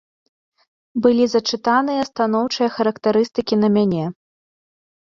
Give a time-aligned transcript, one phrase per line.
[1.03, 4.05] Былі зачытаныя станоўчыя характарыстыкі на мяне.